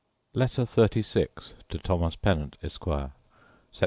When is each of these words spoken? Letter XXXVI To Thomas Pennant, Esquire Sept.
Letter 0.33 0.63
XXXVI 0.63 1.53
To 1.69 1.77
Thomas 1.77 2.15
Pennant, 2.15 2.57
Esquire 2.63 3.11
Sept. 3.71 3.79